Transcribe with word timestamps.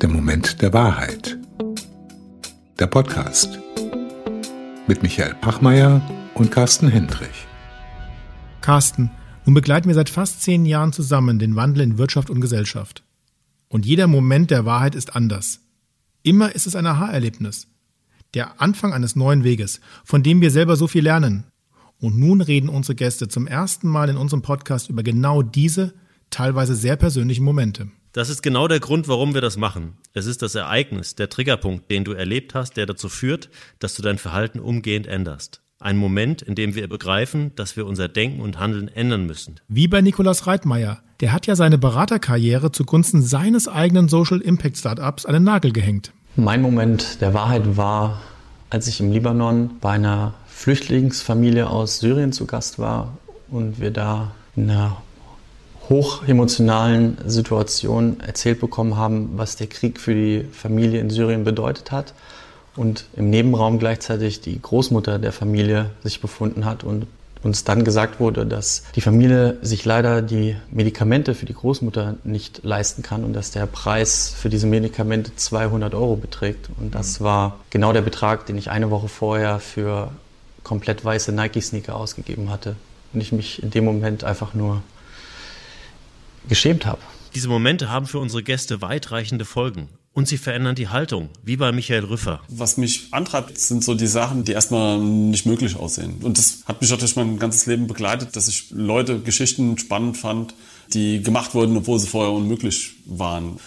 Der 0.00 0.08
Moment 0.08 0.62
der 0.62 0.72
Wahrheit. 0.72 1.36
Der 2.78 2.86
Podcast 2.86 3.58
mit 4.86 5.02
Michael 5.02 5.34
Pachmeier 5.34 6.00
und 6.34 6.52
Carsten 6.52 6.88
Hendrich. 6.88 7.48
Carsten, 8.60 9.10
nun 9.44 9.54
begleiten 9.54 9.88
wir 9.88 9.94
seit 9.94 10.08
fast 10.08 10.42
zehn 10.42 10.66
Jahren 10.66 10.92
zusammen 10.92 11.38
den 11.38 11.56
Wandel 11.56 11.82
in 11.82 11.98
Wirtschaft 11.98 12.30
und 12.30 12.40
Gesellschaft. 12.40 13.02
Und 13.68 13.86
jeder 13.86 14.06
Moment 14.06 14.52
der 14.52 14.64
Wahrheit 14.64 14.94
ist 14.94 15.16
anders. 15.16 15.60
Immer 16.22 16.54
ist 16.54 16.68
es 16.68 16.76
ein 16.76 16.86
Aha-Erlebnis. 16.86 17.66
Der 18.34 18.60
Anfang 18.62 18.92
eines 18.92 19.16
neuen 19.16 19.42
Weges, 19.42 19.80
von 20.04 20.22
dem 20.22 20.40
wir 20.40 20.50
selber 20.52 20.76
so 20.76 20.86
viel 20.86 21.02
lernen. 21.02 21.44
Und 22.00 22.16
nun 22.18 22.40
reden 22.40 22.68
unsere 22.68 22.94
Gäste 22.94 23.26
zum 23.26 23.46
ersten 23.46 23.88
Mal 23.88 24.08
in 24.10 24.16
unserem 24.16 24.42
Podcast 24.42 24.90
über 24.90 25.02
genau 25.02 25.42
diese, 25.42 25.94
teilweise 26.34 26.74
sehr 26.74 26.96
persönlichen 26.96 27.44
Momente. 27.44 27.88
Das 28.12 28.28
ist 28.28 28.42
genau 28.42 28.68
der 28.68 28.80
Grund, 28.80 29.08
warum 29.08 29.34
wir 29.34 29.40
das 29.40 29.56
machen. 29.56 29.94
Es 30.12 30.26
ist 30.26 30.42
das 30.42 30.54
Ereignis, 30.54 31.14
der 31.14 31.28
Triggerpunkt, 31.28 31.90
den 31.90 32.04
du 32.04 32.12
erlebt 32.12 32.54
hast, 32.54 32.76
der 32.76 32.86
dazu 32.86 33.08
führt, 33.08 33.50
dass 33.78 33.94
du 33.94 34.02
dein 34.02 34.18
Verhalten 34.18 34.60
umgehend 34.60 35.06
änderst. 35.06 35.62
Ein 35.80 35.96
Moment, 35.96 36.40
in 36.40 36.54
dem 36.54 36.74
wir 36.74 36.88
begreifen, 36.88 37.52
dass 37.56 37.76
wir 37.76 37.86
unser 37.86 38.08
Denken 38.08 38.40
und 38.40 38.58
Handeln 38.58 38.88
ändern 38.88 39.26
müssen. 39.26 39.60
Wie 39.68 39.88
bei 39.88 40.00
Nikolaus 40.00 40.46
Reitmeier. 40.46 41.00
Der 41.20 41.32
hat 41.32 41.46
ja 41.46 41.56
seine 41.56 41.78
Beraterkarriere 41.78 42.72
zugunsten 42.72 43.22
seines 43.22 43.68
eigenen 43.68 44.08
Social 44.08 44.40
Impact 44.40 44.78
Startups 44.78 45.26
an 45.26 45.34
den 45.34 45.44
Nagel 45.44 45.72
gehängt. 45.72 46.12
Mein 46.36 46.62
Moment 46.62 47.20
der 47.20 47.34
Wahrheit 47.34 47.76
war, 47.76 48.20
als 48.70 48.88
ich 48.88 49.00
im 49.00 49.12
Libanon 49.12 49.70
bei 49.80 49.90
einer 49.90 50.34
Flüchtlingsfamilie 50.46 51.68
aus 51.68 52.00
Syrien 52.00 52.32
zu 52.32 52.46
Gast 52.46 52.78
war 52.78 53.18
und 53.48 53.80
wir 53.80 53.90
da 53.90 54.32
in 54.56 54.70
einer 54.70 54.96
hochemotionalen 55.88 57.18
Situation 57.26 58.20
erzählt 58.20 58.60
bekommen 58.60 58.96
haben, 58.96 59.32
was 59.36 59.56
der 59.56 59.66
Krieg 59.66 60.00
für 60.00 60.14
die 60.14 60.46
Familie 60.52 61.00
in 61.00 61.10
Syrien 61.10 61.44
bedeutet 61.44 61.92
hat 61.92 62.14
und 62.76 63.06
im 63.16 63.30
Nebenraum 63.30 63.78
gleichzeitig 63.78 64.40
die 64.40 64.60
Großmutter 64.60 65.18
der 65.18 65.32
Familie 65.32 65.90
sich 66.02 66.20
befunden 66.20 66.64
hat 66.64 66.84
und 66.84 67.06
uns 67.44 67.64
dann 67.64 67.84
gesagt 67.84 68.20
wurde, 68.20 68.46
dass 68.46 68.84
die 68.94 69.00
Familie 69.00 69.58
sich 69.60 69.84
leider 69.84 70.22
die 70.22 70.56
Medikamente 70.70 71.34
für 71.34 71.46
die 71.46 71.52
Großmutter 71.52 72.14
nicht 72.24 72.64
leisten 72.64 73.02
kann 73.02 73.22
und 73.22 73.34
dass 73.34 73.50
der 73.50 73.66
Preis 73.66 74.34
für 74.34 74.48
diese 74.48 74.66
Medikamente 74.66 75.36
200 75.36 75.94
Euro 75.94 76.16
beträgt. 76.16 76.70
Und 76.80 76.94
das 76.94 77.20
mhm. 77.20 77.24
war 77.24 77.58
genau 77.70 77.92
der 77.92 78.00
Betrag, 78.00 78.46
den 78.46 78.56
ich 78.56 78.70
eine 78.70 78.90
Woche 78.90 79.08
vorher 79.08 79.60
für 79.60 80.10
komplett 80.62 81.04
weiße 81.04 81.32
Nike-Sneaker 81.32 81.94
ausgegeben 81.94 82.48
hatte. 82.50 82.76
Und 83.12 83.20
ich 83.20 83.32
mich 83.32 83.62
in 83.62 83.70
dem 83.70 83.84
Moment 83.84 84.24
einfach 84.24 84.54
nur 84.54 84.82
geschämt 86.48 86.86
habe. 86.86 87.00
Diese 87.34 87.48
Momente 87.48 87.90
haben 87.90 88.06
für 88.06 88.18
unsere 88.18 88.42
Gäste 88.42 88.80
weitreichende 88.80 89.44
Folgen. 89.44 89.88
Und 90.12 90.28
sie 90.28 90.38
verändern 90.38 90.76
die 90.76 90.88
Haltung, 90.88 91.28
wie 91.42 91.56
bei 91.56 91.72
Michael 91.72 92.04
Rüffer. 92.04 92.40
Was 92.46 92.76
mich 92.76 93.08
antreibt, 93.10 93.58
sind 93.58 93.82
so 93.82 93.94
die 93.94 94.06
Sachen, 94.06 94.44
die 94.44 94.52
erstmal 94.52 95.00
nicht 95.00 95.44
möglich 95.44 95.74
aussehen. 95.74 96.18
Und 96.22 96.38
das 96.38 96.62
hat 96.66 96.80
mich 96.80 96.96
durch 96.96 97.16
mein 97.16 97.40
ganzes 97.40 97.66
Leben 97.66 97.88
begleitet, 97.88 98.36
dass 98.36 98.46
ich 98.46 98.70
Leute, 98.70 99.18
Geschichten 99.18 99.76
spannend 99.76 100.16
fand, 100.16 100.54
die 100.92 101.20
gemacht 101.20 101.54
wurden, 101.54 101.76
obwohl 101.76 101.98
sie 101.98 102.06
vorher 102.06 102.32
unmöglich 102.32 102.92
waren. 103.06 103.58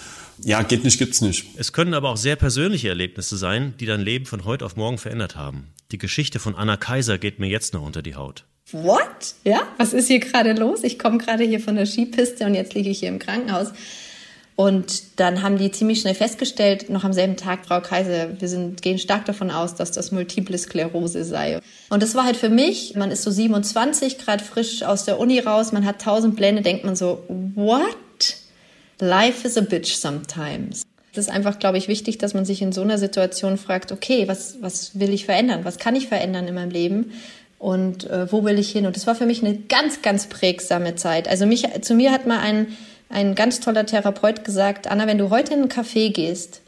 Ja, 0.42 0.62
geht 0.62 0.86
nicht, 0.86 1.00
gibt's 1.00 1.20
nicht. 1.20 1.46
Es 1.58 1.74
können 1.74 1.94
aber 1.94 2.10
auch 2.10 2.18
sehr 2.18 2.38
persönliche 2.38 2.88
Erlebnisse 2.88 3.36
sein, 3.36 3.74
die 3.82 3.86
dein 3.86 4.00
Leben 4.00 4.26
von 4.26 4.46
heute 4.46 4.66
auf 4.66 4.78
morgen 4.78 4.98
verändert 5.00 5.36
haben. 5.36 5.68
Die 5.92 5.98
Geschichte 5.98 6.40
von 6.40 6.56
Anna 6.56 6.78
Kaiser 6.78 7.18
geht 7.18 7.40
mir 7.40 7.48
jetzt 7.48 7.74
noch 7.74 7.82
unter 7.82 8.02
die 8.02 8.16
Haut. 8.16 8.46
What? 8.72 9.36
Ja, 9.44 9.62
was 9.78 9.94
ist 9.94 10.08
hier 10.08 10.20
gerade 10.20 10.54
los? 10.54 10.84
Ich 10.84 11.00
komme 11.00 11.18
gerade 11.18 11.44
hier 11.44 11.60
von 11.60 11.76
der 11.76 11.86
Skipiste 11.86 12.46
und 12.46 12.54
jetzt 12.54 12.74
liege 12.74 12.90
ich 12.90 13.00
hier 13.00 13.10
im 13.10 13.20
Krankenhaus. 13.20 13.72
Und 14.58 15.20
dann 15.20 15.44
haben 15.44 15.60
die 15.60 15.72
ziemlich 15.72 16.02
schnell 16.02 16.16
festgestellt, 16.16 16.90
noch 16.90 17.04
am 17.04 17.14
selben 17.14 17.38
Tag, 17.38 17.68
Frau 17.68 17.80
Kaiser, 17.80 18.42
wir 18.42 18.50
sind, 18.50 18.82
gehen 18.82 18.98
stark 18.98 19.24
davon 19.26 19.52
aus, 19.52 19.76
dass 19.76 19.92
das 19.92 20.12
Multiple 20.12 20.58
Sklerose 20.58 21.24
sei. 21.24 21.60
Und 21.90 22.02
das 22.02 22.16
war 22.16 22.26
halt 22.26 22.38
für 22.38 22.50
mich, 22.50 22.96
man 22.96 23.12
ist 23.12 23.22
so 23.22 23.30
27, 23.30 24.18
gerade 24.18 24.44
frisch 24.44 24.82
aus 24.82 25.06
der 25.06 25.20
Uni 25.20 25.40
raus, 25.40 25.74
man 25.74 25.86
hat 25.86 26.02
tausend 26.02 26.36
Pläne, 26.36 26.64
denkt 26.64 26.86
man 26.86 26.96
so, 26.96 27.24
what? 27.28 27.86
Life 29.00 29.48
is 29.48 29.58
a 29.58 29.62
bitch 29.62 29.96
sometimes. 29.96 30.82
Es 31.12 31.20
ist 31.20 31.30
einfach, 31.30 31.60
glaube 31.60 31.78
ich, 31.78 31.88
wichtig, 31.88 32.18
dass 32.18 32.34
man 32.34 32.44
sich 32.44 32.64
in 32.64 32.72
so 32.72 32.82
einer 32.82 32.98
Situation 32.98 33.58
fragt, 33.58 33.92
okay, 33.92 34.28
was, 34.28 34.58
was 34.62 35.00
will 35.00 35.14
ich 35.14 35.26
verändern? 35.26 35.66
Was 35.66 35.78
kann 35.78 35.96
ich 35.96 36.08
verändern 36.08 36.48
in 36.48 36.56
meinem 36.56 36.72
Leben? 36.72 37.12
Und 37.60 38.10
äh, 38.10 38.32
wo 38.32 38.44
will 38.44 38.60
ich 38.60 38.72
hin? 38.72 38.86
Und 38.86 38.96
das 38.96 39.08
war 39.08 39.16
für 39.16 39.26
mich 39.26 39.44
eine 39.44 39.58
ganz, 39.58 40.02
ganz 40.02 40.28
prägsame 40.28 40.96
Zeit. 40.96 41.28
Also 41.28 41.46
mich, 41.46 41.66
zu 41.82 41.96
mir 41.96 42.12
hat 42.12 42.28
mal 42.28 42.40
ein, 42.40 42.68
ein 43.10 43.36
ganz 43.36 43.60
toller 43.60 43.86
Therapeut 43.86 44.44
gesagt, 44.44 44.88
Anna, 44.88 45.08
wenn 45.08 45.18
du 45.18 45.30
heute 45.30 45.54
in 45.54 45.62
einen 45.62 45.70
Café 45.70 46.12
gehst 46.12 46.62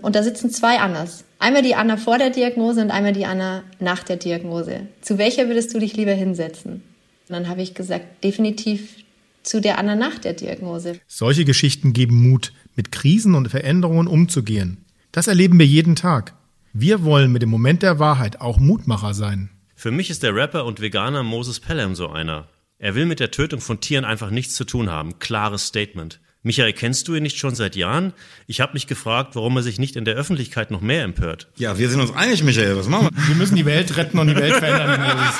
und 0.00 0.14
da 0.14 0.22
sitzen 0.22 0.50
zwei 0.50 0.78
Annas, 0.78 1.24
einmal 1.38 1.62
die 1.62 1.74
Anna 1.74 1.96
vor 1.96 2.18
der 2.18 2.30
Diagnose 2.30 2.82
und 2.82 2.90
einmal 2.90 3.12
die 3.12 3.26
Anna 3.26 3.64
nach 3.80 4.04
der 4.04 4.16
Diagnose, 4.16 4.86
zu 5.00 5.18
welcher 5.18 5.48
würdest 5.48 5.74
du 5.74 5.80
dich 5.80 5.96
lieber 5.96 6.12
hinsetzen? 6.12 6.82
Und 7.28 7.34
dann 7.34 7.48
habe 7.48 7.62
ich 7.62 7.74
gesagt, 7.74 8.22
definitiv 8.22 8.94
zu 9.42 9.60
der 9.60 9.78
Anna 9.78 9.96
nach 9.96 10.18
der 10.18 10.34
Diagnose. 10.34 11.00
Solche 11.08 11.44
Geschichten 11.44 11.92
geben 11.92 12.28
Mut, 12.28 12.52
mit 12.76 12.92
Krisen 12.92 13.34
und 13.34 13.48
Veränderungen 13.48 14.06
umzugehen. 14.06 14.84
Das 15.10 15.26
erleben 15.26 15.58
wir 15.58 15.66
jeden 15.66 15.96
Tag. 15.96 16.34
Wir 16.72 17.02
wollen 17.02 17.32
mit 17.32 17.42
dem 17.42 17.48
Moment 17.48 17.82
der 17.82 17.98
Wahrheit 17.98 18.40
auch 18.40 18.58
Mutmacher 18.58 19.14
sein. 19.14 19.50
Für 19.78 19.92
mich 19.92 20.10
ist 20.10 20.24
der 20.24 20.34
Rapper 20.34 20.64
und 20.64 20.80
Veganer 20.80 21.22
Moses 21.22 21.60
Pelham 21.60 21.94
so 21.94 22.08
einer. 22.08 22.48
Er 22.80 22.96
will 22.96 23.06
mit 23.06 23.20
der 23.20 23.30
Tötung 23.30 23.60
von 23.60 23.80
Tieren 23.80 24.04
einfach 24.04 24.30
nichts 24.30 24.56
zu 24.56 24.64
tun 24.64 24.90
haben. 24.90 25.20
Klares 25.20 25.68
Statement. 25.68 26.18
Michael, 26.42 26.72
kennst 26.72 27.06
du 27.06 27.14
ihn 27.14 27.22
nicht 27.22 27.38
schon 27.38 27.54
seit 27.54 27.76
Jahren? 27.76 28.12
Ich 28.48 28.60
habe 28.60 28.72
mich 28.72 28.88
gefragt, 28.88 29.36
warum 29.36 29.56
er 29.56 29.62
sich 29.62 29.78
nicht 29.78 29.94
in 29.94 30.04
der 30.04 30.16
Öffentlichkeit 30.16 30.72
noch 30.72 30.80
mehr 30.80 31.04
empört. 31.04 31.46
Ja, 31.58 31.78
wir 31.78 31.88
sind 31.88 32.00
uns 32.00 32.12
einig, 32.12 32.42
Michael. 32.42 32.76
Was 32.76 32.88
machen 32.88 33.10
wir? 33.12 33.28
Wir 33.28 33.36
müssen 33.36 33.54
die 33.54 33.66
Welt 33.66 33.96
retten 33.96 34.18
und 34.18 34.26
die 34.26 34.34
Welt 34.34 34.56
verändern. 34.56 35.00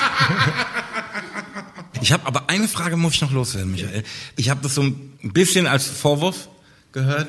ich 2.01 2.13
habe 2.13 2.25
aber 2.25 2.49
eine 2.49 2.69
Frage 2.69 2.95
muss 2.95 3.15
ich 3.15 3.21
noch 3.21 3.33
loswerden, 3.33 3.73
Michael. 3.73 4.03
Ich 4.37 4.49
habe 4.49 4.61
das 4.63 4.73
so 4.73 4.83
ein 4.83 5.11
bisschen 5.21 5.67
als 5.67 5.85
Vorwurf 5.85 6.47
gehört, 6.93 7.27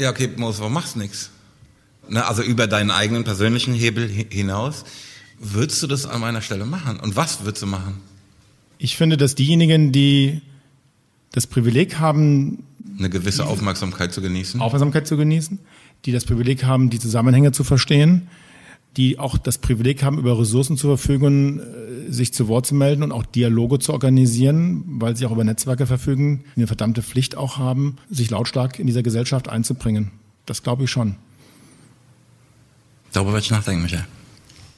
ja, 0.00 0.10
okay, 0.10 0.28
Moses, 0.36 0.58
warum 0.58 0.72
machst 0.72 0.96
du 0.96 0.98
nichts? 0.98 1.30
Ne, 2.08 2.26
also 2.26 2.42
über 2.42 2.66
deinen 2.66 2.90
eigenen 2.90 3.22
persönlichen 3.22 3.72
Hebel 3.72 4.08
hinaus. 4.08 4.84
Würdest 5.42 5.82
du 5.82 5.86
das 5.86 6.04
an 6.04 6.20
meiner 6.20 6.42
Stelle 6.42 6.66
machen? 6.66 7.00
Und 7.00 7.16
was 7.16 7.44
würdest 7.44 7.62
du 7.62 7.66
machen? 7.66 7.94
Ich 8.76 8.96
finde, 8.96 9.16
dass 9.16 9.34
diejenigen, 9.34 9.90
die 9.90 10.42
das 11.32 11.46
Privileg 11.46 11.98
haben, 11.98 12.62
eine 12.98 13.08
gewisse 13.08 13.46
Aufmerksamkeit 13.46 14.12
zu 14.12 14.20
genießen. 14.20 14.60
Aufmerksamkeit 14.60 15.06
zu 15.06 15.16
genießen, 15.16 15.58
die 16.04 16.12
das 16.12 16.26
Privileg 16.26 16.64
haben, 16.64 16.90
die 16.90 16.98
Zusammenhänge 16.98 17.52
zu 17.52 17.64
verstehen, 17.64 18.28
die 18.98 19.18
auch 19.18 19.38
das 19.38 19.56
Privileg 19.56 20.02
haben, 20.02 20.18
über 20.18 20.38
Ressourcen 20.38 20.76
zur 20.76 20.98
Verfügung, 20.98 21.60
äh, 21.60 22.12
sich 22.12 22.34
zu 22.34 22.46
Wort 22.48 22.66
zu 22.66 22.74
melden 22.74 23.02
und 23.02 23.12
auch 23.12 23.24
Dialoge 23.24 23.78
zu 23.78 23.94
organisieren, 23.94 24.84
weil 24.98 25.16
sie 25.16 25.24
auch 25.24 25.32
über 25.32 25.44
Netzwerke 25.44 25.86
verfügen, 25.86 26.44
eine 26.54 26.66
verdammte 26.66 27.02
Pflicht 27.02 27.36
auch 27.38 27.56
haben, 27.56 27.96
sich 28.10 28.28
lautstark 28.28 28.78
in 28.78 28.86
dieser 28.86 29.02
Gesellschaft 29.02 29.48
einzubringen. 29.48 30.10
Das 30.44 30.62
glaube 30.62 30.84
ich 30.84 30.90
schon. 30.90 31.16
Darüber 33.12 33.32
werde 33.32 33.44
ich 33.44 33.50
nachdenken, 33.50 33.82
Michael. 33.82 34.04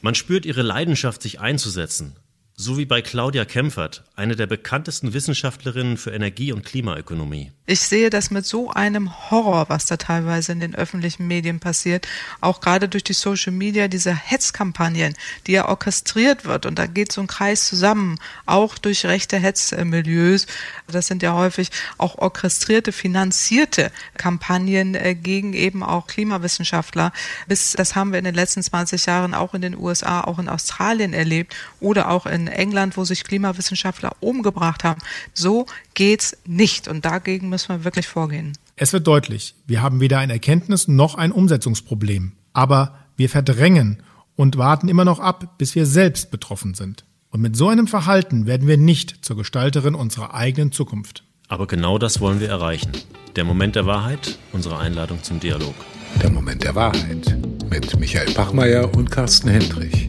Man 0.03 0.17
spürt 0.17 0.45
ihre 0.45 0.63
Leidenschaft, 0.63 1.23
sich 1.23 1.39
einzusetzen, 1.41 2.17
so 2.63 2.79
wie 2.79 2.85
bei 2.85 3.03
Claudia 3.03 3.45
Kempfert, 3.45 4.05
eine 4.15 4.37
der 4.37 4.47
bekanntesten 4.47 5.13
Wissenschaftlerinnen 5.13 5.97
für 5.97 6.13
Energie- 6.13 6.53
und 6.53 6.65
Klimaökonomie. 6.65 7.51
Ich 7.67 7.81
sehe 7.81 8.09
das 8.09 8.31
mit 8.31 8.47
so 8.47 8.71
einem 8.71 9.31
Horror, 9.31 9.69
was 9.69 9.87
da 9.87 9.97
teilweise 9.97 10.53
in 10.53 10.61
den 10.61 10.75
öffentlichen 10.75 11.27
Medien 11.27 11.59
passiert, 11.59 12.07
auch 12.41 12.61
gerade 12.61 12.89
durch 12.89 13.03
die 13.03 13.15
Social 13.15 13.53
Media, 13.53 13.89
diese 13.89 14.15
Hetzkampagnen, 14.15 15.15
die 15.47 15.53
ja 15.53 15.69
orchestriert 15.69 16.45
wird 16.45 16.65
und 16.65 16.79
da 16.79 16.87
geht 16.87 17.11
so 17.11 17.21
ein 17.21 17.27
Kreis 17.27 17.67
zusammen, 17.67 18.19
auch 18.47 18.79
durch 18.79 19.07
rechte 19.07 19.39
Hetzmilieus. 19.39 20.47
Das 20.87 21.09
sind 21.09 21.23
ja 21.23 21.35
häufig 21.35 21.71
auch 21.99 22.17
orchestrierte, 22.19 22.93
finanzierte 22.93 23.91
Kampagnen 24.17 24.95
äh, 24.95 25.17
gegen 25.17 25.53
eben 25.53 25.83
auch 25.83 26.07
Klimawissenschaftler. 26.07 27.13
Das 27.49 27.97
haben 27.97 28.13
wir 28.13 28.21
in 28.21 28.25
den 28.25 28.35
letzten 28.35 28.63
20 28.63 29.07
Jahren 29.07 29.35
auch 29.35 29.55
in 29.55 29.63
den 29.63 29.77
USA, 29.77 30.21
auch 30.23 30.39
in 30.39 30.49
Australien 30.49 31.13
erlebt 31.13 31.57
oder 31.81 32.09
auch 32.11 32.27
in 32.27 32.52
England, 32.53 32.97
wo 32.97 33.05
sich 33.05 33.25
Klimawissenschaftler 33.25 34.13
umgebracht 34.21 34.85
haben. 34.85 35.01
So 35.35 35.67
geht's 35.95 36.37
nicht 36.47 36.89
und 36.89 37.05
dagegen 37.05 37.49
müssen 37.49 37.71
wir 37.71 37.85
wirklich 37.85 38.07
vorgehen. 38.07 38.57
Es 38.77 38.93
wird 38.93 39.07
deutlich, 39.07 39.55
wir 39.67 39.83
haben 39.83 40.01
weder 40.01 40.19
ein 40.19 40.31
Erkenntnis 40.31 40.89
noch 40.89 41.15
ein 41.15 41.33
Umsetzungsproblem, 41.33 42.33
aber 42.53 42.99
wir 43.17 43.29
verdrängen 43.29 44.03
und 44.37 44.57
warten 44.57 44.89
immer 44.89 45.05
noch 45.05 45.21
ab, 45.21 45.59
bis 45.59 45.75
wir 45.75 45.87
selbst 45.87 46.31
betroffen 46.31 46.75
sind. 46.75 47.05
Und 47.31 47.41
mit 47.41 47.57
so 47.57 47.69
einem 47.69 47.87
Verhalten 47.87 48.47
werden 48.47 48.69
wir 48.69 48.77
nicht 48.77 49.25
zur 49.25 49.37
Gestalterin 49.37 49.95
unserer 49.95 50.35
eigenen 50.35 50.73
Zukunft. 50.73 51.25
Aber 51.49 51.67
genau 51.67 51.99
das 51.99 52.21
wollen 52.21 52.41
wir 52.41 52.49
erreichen. 52.49 52.93
Der 53.37 53.45
Moment 53.45 53.75
der 53.75 53.87
Wahrheit, 53.87 54.39
unsere 54.53 54.79
Einladung 54.79 55.23
zum 55.23 55.41
Dialog. 55.41 55.75
Der 56.23 56.31
Moment 56.31 56.63
der 56.65 56.75
Wahrheit 56.75 57.37
mit 57.71 57.99
Michael 57.99 58.33
Bachmeier 58.35 58.95
und 58.95 59.11
Carsten 59.11 59.49
Hendrich. 59.49 60.09